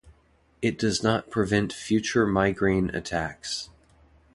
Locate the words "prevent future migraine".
1.29-2.89